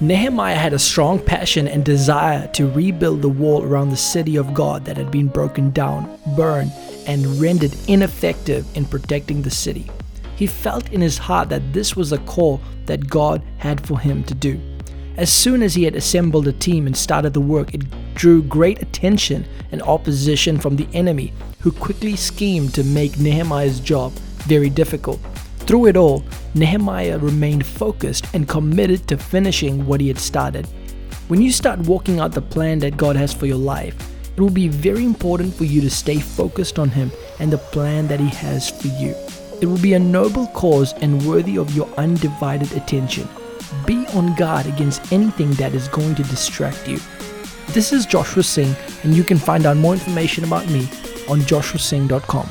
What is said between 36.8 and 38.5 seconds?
Him and the plan that He